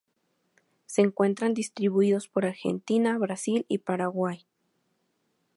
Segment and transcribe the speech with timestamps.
[0.87, 4.47] Se encuentran distribuidos por Argentina, Brasil y Paraguay.